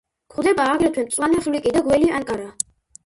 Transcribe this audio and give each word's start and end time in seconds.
გვხვდება 0.33 0.65
აგრეთვე 0.77 1.05
მწვანე 1.09 1.43
ხვლიკი 1.43 1.75
და 1.77 1.85
გველი 1.91 2.11
ანკარა. 2.21 2.49